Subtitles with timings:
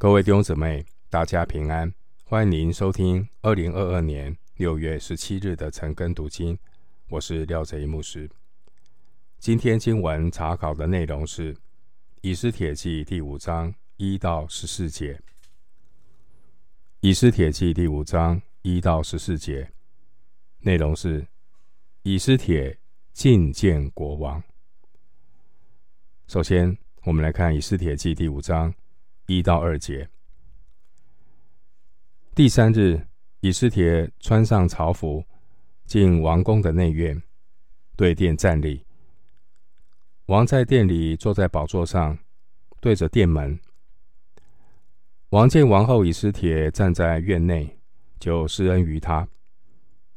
[0.00, 1.92] 各位弟兄姊妹，大家平安！
[2.24, 6.58] 欢迎您收听二零二二年六月十七日的晨更读经。
[7.10, 8.26] 我是廖哲一牧师。
[9.38, 11.52] 今天经文查考的内容是
[12.22, 15.12] 《以斯帖记》第五章一到十四节。
[17.00, 19.70] 《以斯帖记》第五章一到十四节
[20.60, 21.26] 内容是
[22.04, 22.78] 以斯帖
[23.14, 24.42] 觐见国王。
[26.26, 28.72] 首先，我们来看《以斯帖记》第五章。
[29.30, 30.08] 一到二节。
[32.34, 33.06] 第三日，
[33.38, 35.24] 以斯帖穿上朝服，
[35.86, 37.22] 进王宫的内院，
[37.94, 38.84] 对殿站立。
[40.26, 42.18] 王在殿里坐在宝座上，
[42.80, 43.56] 对着殿门。
[45.28, 47.78] 王见王后以斯帖站在院内，
[48.18, 49.28] 就施恩于她，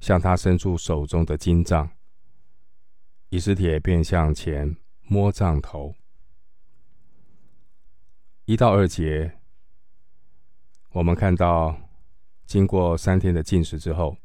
[0.00, 1.90] 向她伸出手中的金杖。
[3.28, 5.94] 以斯帖便向前摸杖头。
[8.44, 9.38] 一到二节，
[10.90, 11.78] 我们看到，
[12.44, 14.16] 经过三天的禁食之后，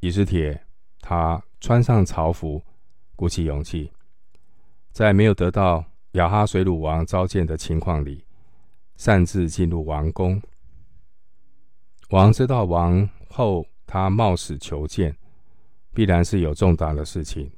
[0.00, 0.58] 以斯帖
[1.00, 2.62] 他穿上朝服，
[3.16, 3.92] 鼓起勇气，
[4.90, 8.24] 在没有得到亚哈水鲁王召见的情况里，
[8.96, 10.40] 擅自进入王宫。
[12.08, 15.14] 王知道王后他冒死求见，
[15.92, 17.52] 必然是有重大的事情。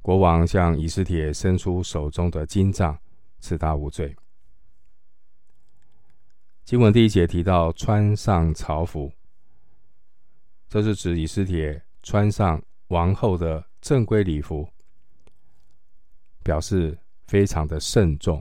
[0.00, 2.96] 国王向以斯帖伸出手中的金杖。
[3.40, 4.14] 赐他无罪。
[6.64, 9.12] 经文第一节提到穿上朝服，
[10.68, 14.68] 这是指以斯帖穿上王后的正规礼服，
[16.44, 18.40] 表示非常的慎重。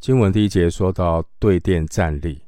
[0.00, 2.42] 经文第一节说到对殿站立，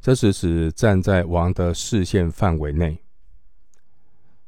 [0.00, 2.98] 这是指站在王的视线范围内。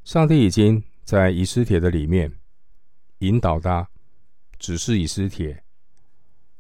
[0.03, 2.33] 上帝已经在以斯帖的里面。
[3.19, 3.89] 引导他，
[4.59, 5.65] 指示以斯帖，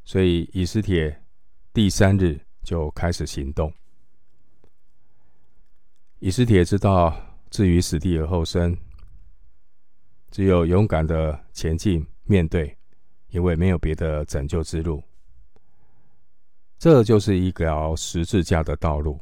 [0.04, 1.22] 所以以斯帖
[1.72, 3.72] 第三日就开始行动。
[6.18, 7.16] 以斯帖知道，
[7.48, 8.76] 置于死地而后生，
[10.32, 12.76] 只有勇敢的前进面对，
[13.28, 15.00] 因为没有别的拯救之路。
[16.76, 19.20] 这就是一条十字架的道路。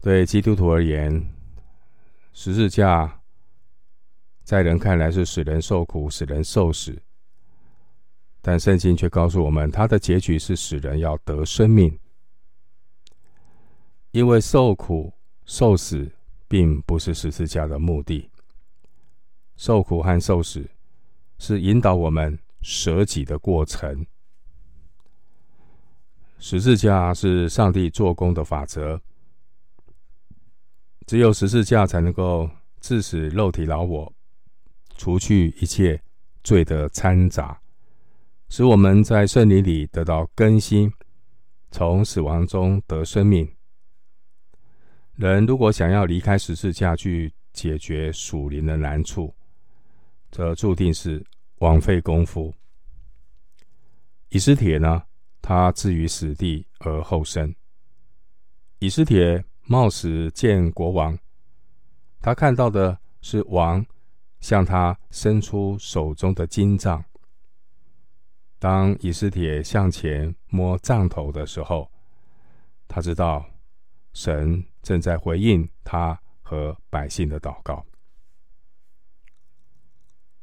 [0.00, 1.24] 对基督徒而言，
[2.32, 3.20] 十字架。
[4.44, 7.00] 在人看来是使人受苦、使人受死，
[8.42, 11.98] 但圣经却告诉我们，它的结局是使人要得生命。
[14.10, 15.12] 因为受苦、
[15.46, 16.08] 受死
[16.46, 18.30] 并不是十字架的目的，
[19.56, 20.68] 受苦和受死
[21.38, 24.06] 是引导我们舍己的过程。
[26.38, 29.00] 十字架是上帝做工的法则，
[31.06, 32.48] 只有十字架才能够
[32.80, 34.13] 致使肉体老我。
[34.96, 36.00] 除去一切
[36.42, 37.60] 罪的掺杂，
[38.48, 40.92] 使我们在圣灵里得到更新，
[41.70, 43.50] 从死亡中得生命。
[45.16, 49.34] 人如果想要离开十字架去解决属灵的难处，
[50.30, 51.24] 则注定是
[51.58, 52.52] 枉费功夫。
[54.30, 55.02] 以斯帖呢，
[55.40, 57.54] 他置于死地而后生。
[58.80, 61.18] 以斯帖冒死见国王，
[62.20, 63.84] 他看到的是王。
[64.44, 67.02] 向他伸出手中的金杖。
[68.58, 71.90] 当以斯帖向前摸杖头的时候，
[72.86, 73.46] 他知道
[74.12, 77.86] 神正在回应他和百姓的祷告。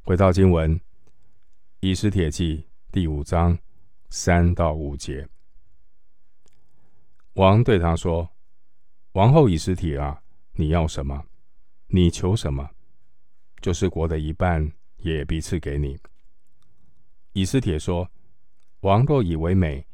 [0.01, 0.79] 回到经文，
[1.81, 2.57] 《以斯帖记》
[2.91, 3.55] 第五章
[4.09, 5.27] 三到五节，
[7.33, 8.27] 王对他说
[9.13, 10.23] ：“王后以斯帖啊，
[10.53, 11.23] 你要什么？
[11.85, 12.67] 你求什么？”
[13.61, 15.97] 就是国的一半也必赐给你。
[17.33, 18.09] 以斯帖说
[18.81, 19.85] ：“王若以为美，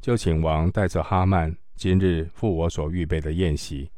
[0.00, 3.90] 就请王带着哈曼今日赴我所预备的宴席。”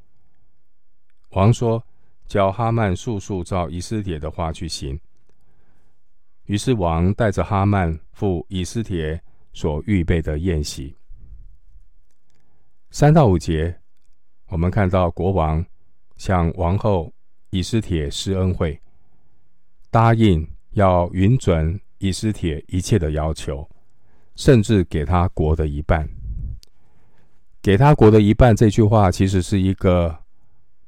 [1.30, 1.84] 王说
[2.28, 5.00] ：“叫哈曼速速照以斯帖的话去行。”
[6.46, 9.20] 于是王带着哈曼赴以斯帖
[9.54, 10.94] 所预备的宴席。
[12.91, 13.80] 三到五节，
[14.48, 15.65] 我们看到国王
[16.16, 17.12] 向王后
[17.50, 18.78] 以斯帖施恩惠。
[19.94, 23.70] 答应要允准以斯帖一切的要求，
[24.34, 26.08] 甚至给他国的一半。
[27.62, 30.18] 给他国的一半这句话，其实是一个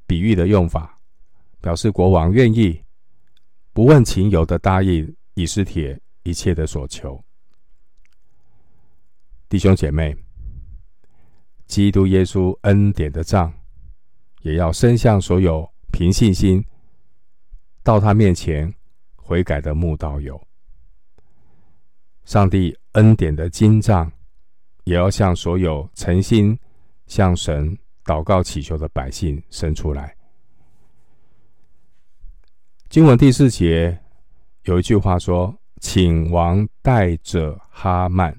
[0.05, 0.99] 比喻的用法，
[1.61, 2.83] 表示国王愿意
[3.71, 7.23] 不问情由的答应以斯帖一切的所求。
[9.47, 10.13] 弟兄姐妹，
[11.65, 13.53] 基督耶稣恩典的杖，
[14.41, 16.61] 也要伸向所有凭信心
[17.83, 18.73] 到他面前
[19.27, 20.41] 悔改的慕道友，
[22.23, 24.09] 上帝恩典的金杖，
[24.85, 26.57] 也要向所有诚心
[27.07, 30.15] 向神祷告祈求的百姓伸出来。
[32.87, 33.99] 经文第四节
[34.63, 38.33] 有一句话说：“请王带着哈曼。”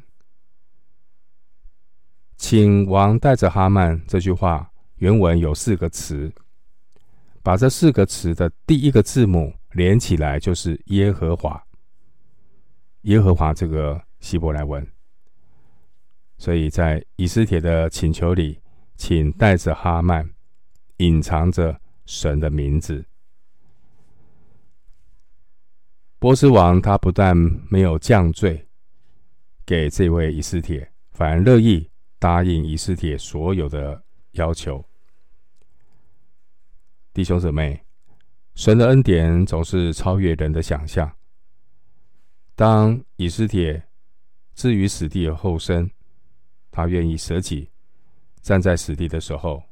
[2.38, 6.32] 请王带着哈曼这句话原文有四个词，
[7.42, 11.62] 把这四个词的第一个字母连起来就是耶和华。
[13.02, 14.86] 耶和华这个希伯来文，
[16.36, 18.60] 所以在以斯帖的请求里，
[18.96, 20.28] 请带着哈曼，
[20.98, 23.04] 隐藏着神的名字。
[26.18, 27.36] 波斯王他不但
[27.70, 28.66] 没有降罪
[29.64, 31.88] 给这位以斯帖，反而乐意
[32.18, 34.84] 答应以斯帖所有的要求。
[37.14, 37.80] 弟兄姊妹，
[38.58, 41.08] 神的恩典总是超越人的想象。
[42.56, 43.80] 当以斯帖
[44.52, 45.88] 置于死地而后生，
[46.72, 47.70] 他愿意舍己，
[48.40, 49.62] 站在死地的时候，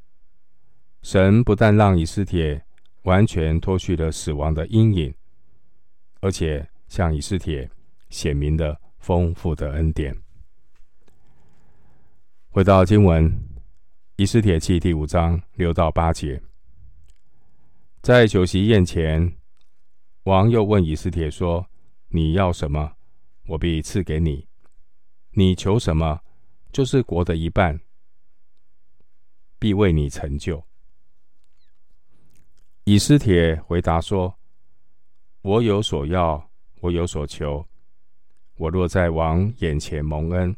[1.02, 2.64] 神不但让以斯帖
[3.02, 5.12] 完全脱去了死亡的阴影，
[6.20, 7.68] 而且向以斯帖
[8.10, 10.16] 显明了丰富的恩典。
[12.50, 13.28] 回到经文，
[14.14, 16.40] 《以斯帖记》第五章六到八节，
[18.06, 19.36] 在酒席宴前，
[20.22, 21.66] 王又问以斯帖说。
[22.06, 22.92] 你要什么，
[23.48, 24.46] 我必赐给你；
[25.32, 26.20] 你求什么，
[26.70, 27.80] 就是国的一半，
[29.58, 30.64] 必为你成就。
[32.84, 34.38] 以斯帖回答说
[35.42, 36.48] ：“我有所要，
[36.82, 37.66] 我有所求。
[38.54, 40.56] 我若在王眼前蒙恩，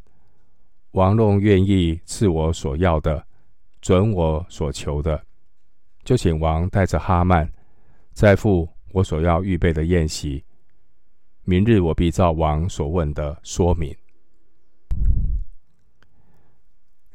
[0.91, 3.27] 王若愿意赐我所要的，
[3.81, 5.25] 准我所求的，
[6.09, 7.47] 就请王带着哈曼，
[8.15, 10.43] 再赴我所要预备的宴席。”
[11.45, 13.95] 明日我必照王所问的说明。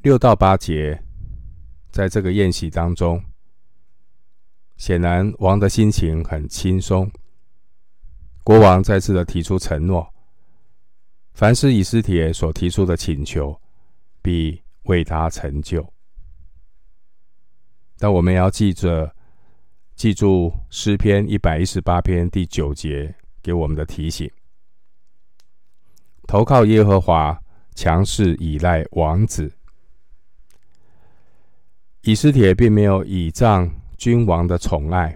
[0.04, 1.04] 六到八节，
[1.90, 3.19] 在这个宴席当中，
[4.78, 7.12] 显然王的心情很轻松。
[8.44, 10.07] 国王再次的提出承诺，
[11.34, 13.60] 凡是以斯帖所提出的请求，
[14.22, 15.93] 必为他成就。
[17.98, 19.16] 但我们要记着，
[19.95, 23.16] 记住诗篇一百一十八篇第九节。
[23.44, 24.31] 给我们的提醒：
[26.25, 27.38] 投靠耶和华，
[27.75, 29.51] 强势倚赖王子。
[32.04, 35.13] 以斯帖并没有倚仗君王的宠爱。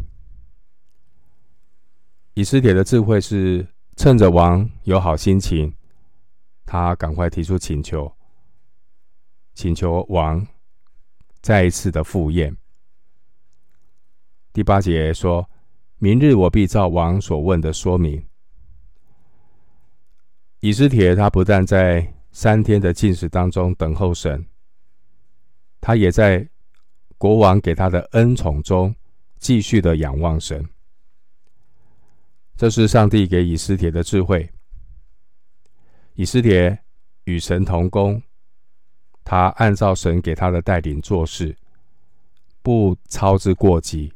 [2.33, 3.65] 以斯帖的智慧是
[3.95, 5.73] 趁着王有好心情，
[6.65, 8.13] 他赶快提出请求，
[9.53, 10.45] 请求王
[11.41, 12.53] 再一次的赴宴。
[14.57, 15.47] 第八节说。
[15.99, 18.23] 明日我必照王所问的说明。
[20.61, 24.43] 以斯帖他不但在三天的禁食当中等候神，
[25.79, 26.47] 他也在
[27.19, 28.95] 国王给他的恩宠中
[29.37, 30.67] 继续的仰望神。
[32.55, 34.49] 这是上帝给以斯帖的智慧。
[36.15, 36.75] 以斯帖
[37.25, 38.19] 与神同工，
[39.23, 41.55] 他按照神给他的带领做事，
[42.63, 44.11] 不操之过急。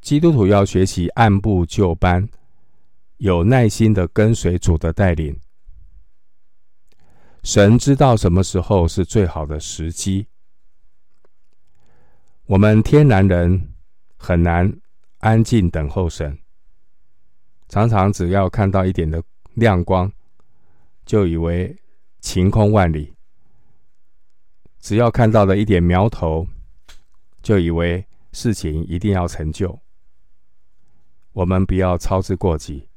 [0.00, 2.28] 基督徒要学习按部就班，
[3.18, 5.38] 有耐心的跟随主的带领。
[7.42, 10.26] 神知道什么时候是最好的时机。
[12.46, 13.72] 我们天然人
[14.16, 14.72] 很难
[15.18, 16.38] 安静等候神，
[17.68, 19.22] 常常只要看到一点的
[19.54, 20.10] 亮光，
[21.06, 21.76] 就以为
[22.20, 23.12] 晴空万里；
[24.80, 26.46] 只要看到了一点苗头，
[27.42, 29.78] 就以为事情一定要成就。
[31.32, 32.88] 我们不要操之过急。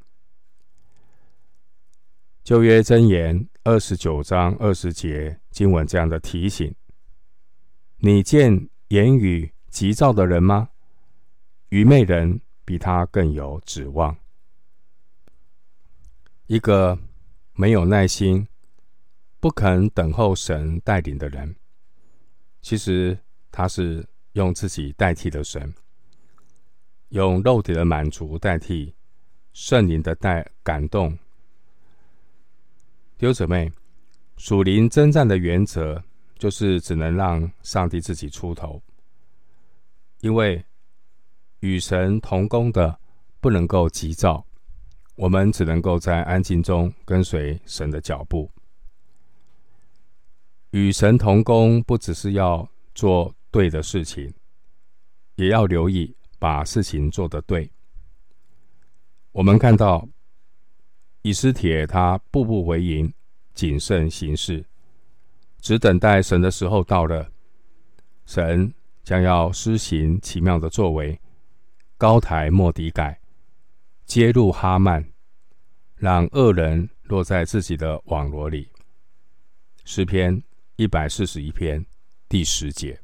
[2.43, 6.75] 旧约箴言二十九章二十节经文这样的提醒：
[7.97, 10.69] 你见言语急躁的人吗？
[11.69, 14.17] 愚昧人比他更有指望。
[16.47, 16.99] 一个
[17.53, 18.45] 没有耐心、
[19.39, 21.55] 不肯等候神带领的人，
[22.61, 23.17] 其实
[23.49, 25.73] 他是用自己代替了神。
[27.13, 28.91] 用肉体的满足代替
[29.53, 31.15] 圣灵的带感动。
[33.19, 33.71] 丢姊妹，
[34.37, 36.03] 属灵征战的原则
[36.39, 38.81] 就是只能让上帝自己出头，
[40.21, 40.65] 因为
[41.59, 42.99] 与神同工的
[43.39, 44.43] 不能够急躁，
[45.13, 48.49] 我们只能够在安静中跟随神的脚步。
[50.71, 54.33] 与神同工不只是要做对的事情，
[55.35, 56.11] 也要留意。
[56.43, 57.71] 把事情做得对。
[59.31, 60.05] 我们看到
[61.21, 63.13] 以斯帖他步步为营，
[63.53, 64.65] 谨慎行事，
[65.61, 67.31] 只等待神的时候到了，
[68.25, 68.73] 神
[69.05, 71.17] 将要施行奇妙的作为，
[71.97, 73.17] 高抬莫底改，
[74.05, 75.13] 揭露哈曼，
[75.95, 78.69] 让恶人落在自己的网罗里。
[79.85, 80.43] 诗篇
[80.75, 81.85] 一百四十一篇
[82.27, 82.99] 第十节。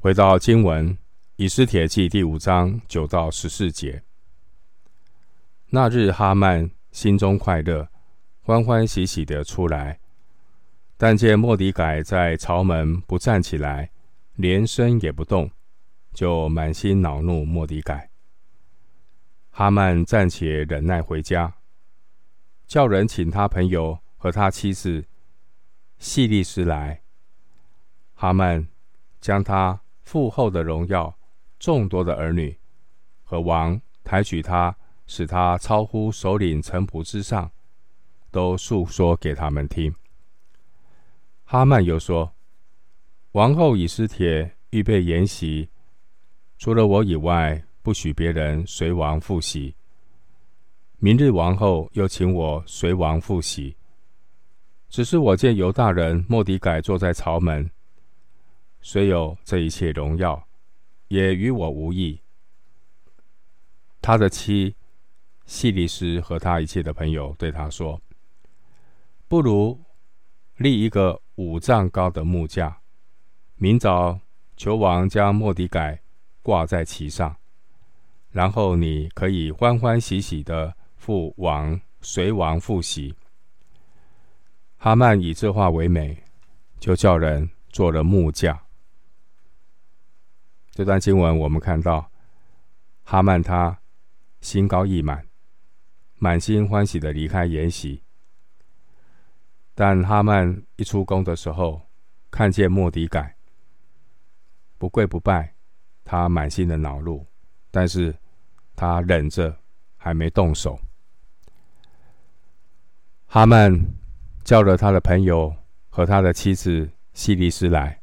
[0.00, 0.96] 回到经文，
[1.34, 4.04] 以斯帖记第五章九到十四节。
[5.70, 7.88] 那日哈曼心中快乐，
[8.42, 9.98] 欢欢喜喜的出来，
[10.96, 13.90] 但见莫底改在朝门不站起来，
[14.36, 15.50] 连身也不动，
[16.14, 18.08] 就满心恼怒莫底改。
[19.50, 21.52] 哈曼暂且忍耐回家，
[22.68, 25.04] 叫人请他朋友和他妻子
[25.98, 27.02] 细利斯来。
[28.14, 28.68] 哈曼
[29.20, 29.80] 将他。
[30.08, 31.14] 父后的荣耀，
[31.58, 32.56] 众多的儿女
[33.24, 34.74] 和王抬举他，
[35.06, 37.50] 使他超乎首领臣仆之上，
[38.30, 39.94] 都述说给他们听。
[41.44, 42.32] 哈曼又说
[43.32, 45.68] ：“王后以斯帖预备筵席，
[46.56, 49.74] 除了我以外，不许别人随王赴席。
[50.96, 53.76] 明日王后又请我随王赴席，
[54.88, 57.70] 只是我见犹大人莫迪改坐在朝门。”
[58.80, 60.48] 虽有这一切荣耀，
[61.08, 62.20] 也与我无益。
[64.00, 64.76] 他的妻
[65.44, 68.00] 细利斯和他一切的朋友对他说
[69.28, 69.78] ：“不如
[70.56, 72.80] 立一个五丈高的木架，
[73.56, 74.20] 明早
[74.56, 76.00] 求王将莫迪改
[76.42, 77.36] 挂在其上，
[78.30, 83.14] 然后你可以欢欢喜喜的赴王随王赴席。”
[84.80, 86.22] 哈曼以这话为美，
[86.78, 88.64] 就叫人做了木架。
[90.78, 92.08] 这段经文，我们看到
[93.02, 93.76] 哈曼他
[94.40, 95.26] 心高意满，
[96.18, 98.00] 满心欢喜的离开筵席。
[99.74, 101.82] 但哈曼一出宫的时候，
[102.30, 103.34] 看见莫迪改
[104.78, 105.52] 不跪不拜，
[106.04, 107.26] 他满心的恼怒，
[107.72, 108.14] 但是
[108.76, 109.58] 他忍着，
[109.96, 110.78] 还没动手。
[113.26, 113.76] 哈曼
[114.44, 115.52] 叫了他的朋友
[115.88, 117.97] 和他的妻子西利斯来。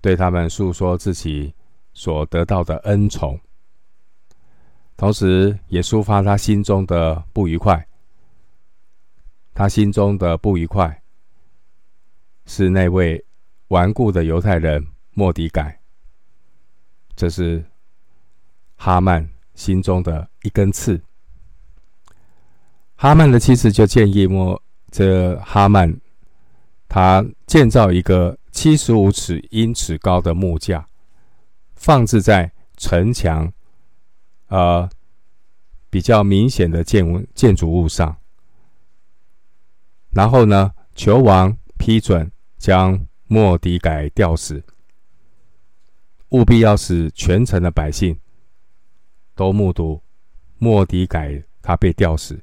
[0.00, 1.52] 对他们诉说自己
[1.92, 3.38] 所得到的恩宠，
[4.96, 7.84] 同时也抒发他心中的不愉快。
[9.54, 11.02] 他心中的不愉快
[12.46, 13.24] 是那位
[13.68, 15.80] 顽固的犹太人莫迪改，
[17.16, 17.64] 这是
[18.76, 21.00] 哈曼心中的一根刺。
[22.94, 24.62] 哈曼的妻子就建议莫
[24.92, 25.92] 这哈曼，
[26.88, 28.38] 他建造一个。
[28.60, 30.84] 七十五尺英尺高的木架，
[31.76, 33.52] 放置在城墙，
[34.48, 34.90] 呃，
[35.88, 38.16] 比较明显的建建筑物上。
[40.10, 44.60] 然后呢，球王批准将莫迪改吊死，
[46.30, 48.18] 务必要使全城的百姓
[49.36, 50.02] 都目睹
[50.58, 52.42] 莫迪改他被吊死，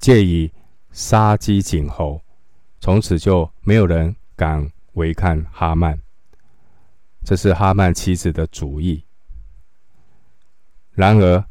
[0.00, 0.50] 借以
[0.90, 2.20] 杀鸡儆猴，
[2.80, 4.68] 从此就没有人敢。
[4.96, 5.98] 违看哈曼，
[7.22, 9.04] 这是哈曼妻子的主意。
[10.92, 11.44] 然而，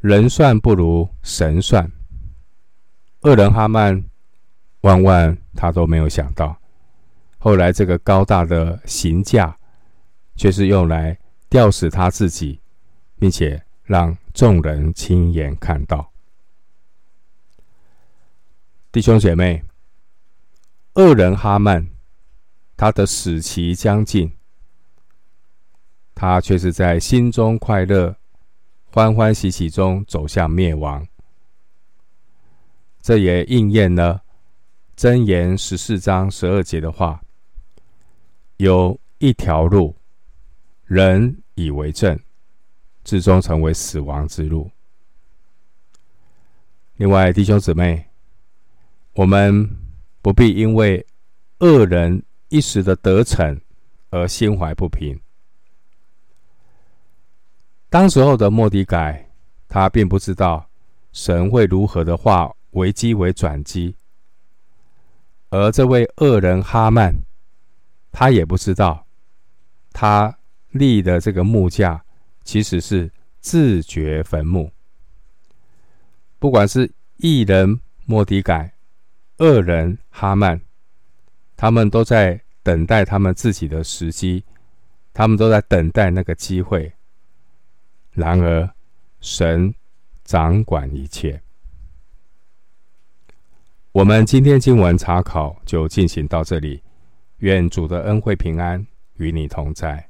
[0.00, 1.90] 人算不如神算，
[3.22, 4.04] 恶人哈曼
[4.82, 6.54] 万万他都没有想到，
[7.38, 9.56] 后来这个高大的刑架，
[10.36, 11.18] 却是用来
[11.48, 12.60] 吊死他自己，
[13.18, 16.12] 并且让众人亲眼看到。
[18.92, 19.64] 弟兄姐妹，
[20.92, 21.95] 恶人哈曼。
[22.76, 24.30] 他的死期将近，
[26.14, 28.14] 他却是在心中快乐、
[28.92, 31.06] 欢欢喜喜中走向灭亡。
[33.00, 34.22] 这也应验了
[34.94, 37.22] 箴言十四章十二节的话
[38.58, 39.96] ：“有一条路，
[40.84, 42.20] 人以为正，
[43.04, 44.70] 至终成为死亡之路。”
[46.96, 48.06] 另外，弟兄姊妹，
[49.14, 49.66] 我们
[50.20, 51.06] 不必因为
[51.60, 52.22] 恶人。
[52.56, 53.60] 一时的得逞
[54.08, 55.20] 而心怀不平。
[57.90, 59.30] 当时候的莫迪改，
[59.68, 60.66] 他并不知道
[61.12, 63.94] 神会如何的化危机为转机，
[65.50, 67.14] 而这位恶人哈曼，
[68.10, 69.06] 他也不知道
[69.92, 70.38] 他
[70.70, 72.02] 立的这个木架
[72.42, 74.72] 其实是自掘坟墓。
[76.38, 78.72] 不管是义人莫迪改，
[79.40, 80.58] 恶人哈曼。
[81.58, 84.42] 他们都在等待他们自己的时机，
[85.14, 86.92] 他们都在等待那个机会。
[88.10, 88.68] 然而，
[89.20, 89.72] 神
[90.24, 91.40] 掌管一切。
[93.92, 96.82] 我们今天经文查考就进行到这里，
[97.38, 100.08] 愿主的恩惠平安与你同在。